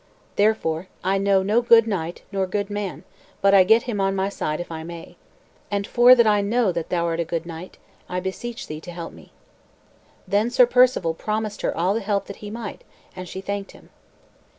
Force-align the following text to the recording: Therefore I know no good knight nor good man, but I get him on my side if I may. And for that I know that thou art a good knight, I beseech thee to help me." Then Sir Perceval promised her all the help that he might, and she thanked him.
Therefore 0.35 0.87
I 1.03 1.19
know 1.19 1.43
no 1.43 1.61
good 1.61 1.85
knight 1.85 2.23
nor 2.31 2.47
good 2.47 2.71
man, 2.71 3.03
but 3.39 3.53
I 3.53 3.63
get 3.63 3.83
him 3.83 4.01
on 4.01 4.15
my 4.15 4.29
side 4.29 4.59
if 4.59 4.71
I 4.71 4.81
may. 4.81 5.15
And 5.69 5.85
for 5.85 6.15
that 6.15 6.25
I 6.25 6.41
know 6.41 6.71
that 6.71 6.89
thou 6.89 7.05
art 7.05 7.19
a 7.19 7.23
good 7.23 7.45
knight, 7.45 7.77
I 8.09 8.19
beseech 8.19 8.65
thee 8.65 8.81
to 8.81 8.91
help 8.91 9.13
me." 9.13 9.31
Then 10.27 10.49
Sir 10.49 10.65
Perceval 10.65 11.13
promised 11.13 11.61
her 11.61 11.77
all 11.77 11.93
the 11.93 11.99
help 11.99 12.25
that 12.25 12.37
he 12.37 12.49
might, 12.49 12.83
and 13.15 13.29
she 13.29 13.41
thanked 13.41 13.73
him. 13.73 13.91